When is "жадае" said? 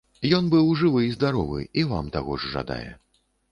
2.57-2.83